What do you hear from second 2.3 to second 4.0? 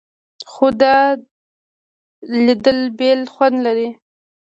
لیدل بېل خوند لري.